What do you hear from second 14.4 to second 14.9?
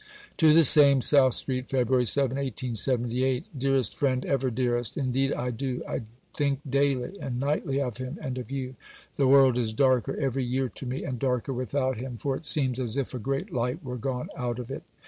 of it.